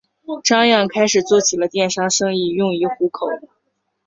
[0.43, 3.27] 张漾开始做起了电商生意用以糊口。